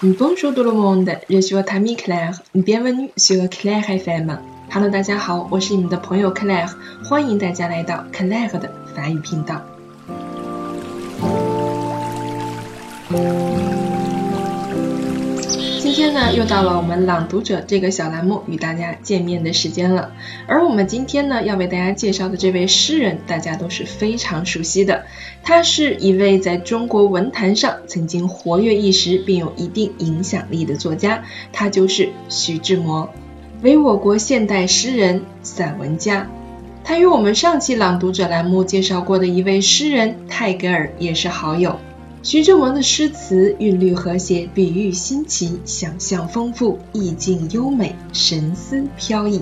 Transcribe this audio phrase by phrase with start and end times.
[0.00, 2.40] Bonjour tout le monde, je suis votre amie Claire.
[2.54, 4.38] Bienvenue sur Claire FM.
[4.72, 6.70] Hello，大家好，我是你们的朋友 Claire，
[7.02, 9.60] 欢迎大家来到 Claire 的法语频道。
[15.98, 20.12] 今天呢，又到了我们朗读者这个小栏目与大家见面的时间了。
[20.46, 25.06] 而我们今天呢，要为大家介绍的这位诗人，大家都是非常熟悉的。
[25.42, 33.10] 他是一位在中国文坛上曾经活跃一时，并有一定影响力的作家，他就是徐志摩，
[33.62, 36.28] 为我国现代诗人、散文家。
[36.84, 41.80] 他与我们上期朗读者栏目介绍过的一位诗人泰戈尔也是好友。
[42.20, 49.40] 徐志摩的诗词韵律和谐，比喻新奇，想象丰富，意境优美，神思飘逸。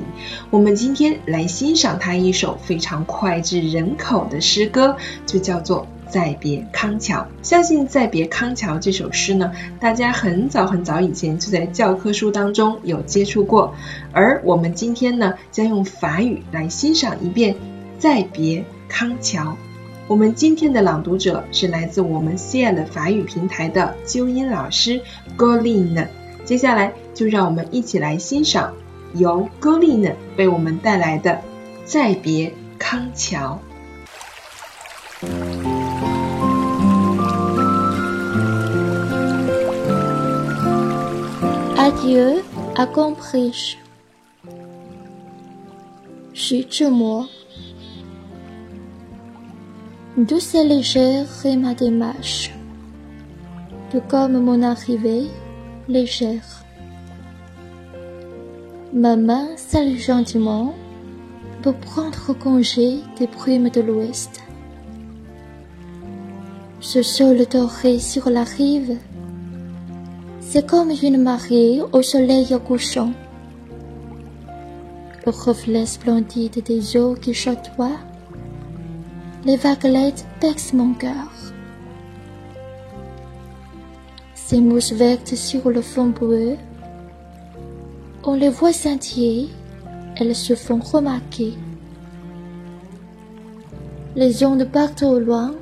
[0.51, 7.23] 我们今天来欣赏他一首非常脍炙人口的诗歌，就叫做《再别康桥》。
[7.43, 9.51] 相信《再别康桥》这首诗呢，
[9.81, 13.75] 大家很早很早以前就在教科书当中有接触过。
[14.13, 17.55] 而我们今天呢，将用法语来欣赏一遍
[17.99, 19.57] 《再别康桥》。
[20.09, 25.01] 我们今天的朗读者是来自我们 CL 法语平台的纠音老师
[25.37, 26.07] Goline。
[26.45, 28.73] 接下来就让我们一起来欣赏
[29.15, 31.33] 由 Goline 为我们带来的
[31.85, 33.61] 《再别康桥》。
[41.77, 42.43] Adieu
[42.77, 43.75] à Compris，
[46.33, 47.29] 徐志摩。
[50.17, 52.51] Douce et légère est ma démarche,
[53.91, 55.27] tout comme mon arrivée
[55.91, 56.65] légère.
[58.95, 60.75] Ma main salue gentiment
[61.61, 64.43] pour prendre congé des brumes de l'ouest.
[66.81, 68.97] Ce sol doré sur la rive,
[70.41, 73.13] c'est comme une marée au soleil couchant.
[75.27, 78.01] Le reflet splendide des eaux qui chatoient
[79.47, 81.31] les vaguelettes percent mon cœur.
[84.35, 86.57] Ces mousses vertes sur le fond bleu,
[88.25, 89.49] on les voit scintiller,
[90.17, 91.55] elles se font remarquer.
[94.17, 95.55] Les ondes partent au loin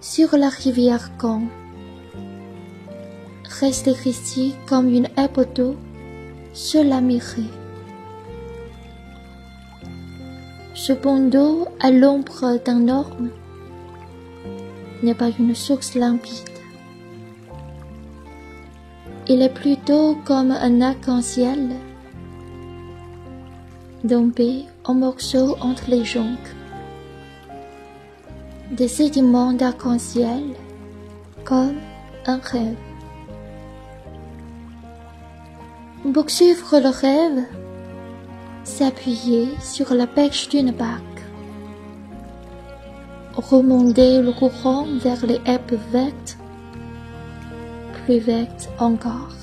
[0.00, 1.48] sur la rivière Caen.
[3.58, 5.74] Reste ici comme une herbe d'eau
[6.52, 7.00] sur la.
[10.86, 13.30] Ce d'eau à l'ombre d'un orme
[15.02, 16.60] n'est pas une source limpide.
[19.26, 21.70] Il est plutôt comme un arc-en-ciel,
[24.08, 26.54] tombé en morceaux entre les joncs.
[28.70, 30.44] Des sédiments d'arc-en-ciel,
[31.44, 31.78] comme
[32.26, 32.76] un rêve.
[36.14, 37.65] Pour suivre le rêve,
[38.66, 41.22] s'appuyer sur la pêche d'une barque,
[43.36, 46.36] remonter le courant vers les herbes vertes,
[47.94, 49.36] plus vertes encore,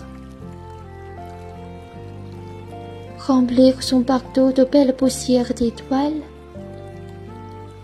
[3.17, 6.22] remplir son bateau de belles poussières d'étoiles,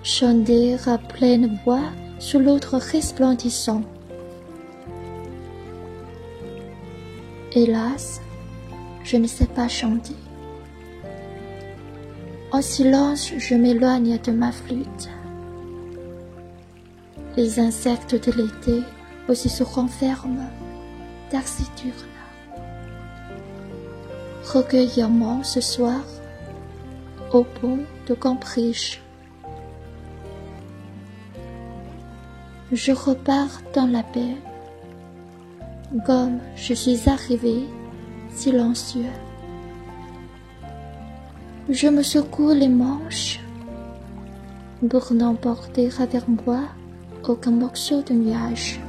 [0.04, 1.90] chanter à pleine voix
[2.20, 3.82] sous l'autre resplendissant.
[7.54, 8.22] Hélas,
[9.06, 10.16] je ne sais pas chanter.
[12.52, 15.10] En silence, je m'éloigne de ma flûte.
[17.38, 18.82] Les insectes de l'été
[19.28, 20.50] aussi se renferment
[21.30, 21.94] taciturnes.
[24.52, 26.02] Recueillement ce soir
[27.34, 29.00] au pont de Campriche.
[32.72, 34.36] Je repars dans la paix,
[36.04, 37.66] comme je suis arrivé
[38.32, 39.06] silencieux.
[41.72, 43.40] Je me secoue les manches
[44.90, 46.62] pour n'emporter avec moi
[47.24, 48.80] aucun morceau de nuage.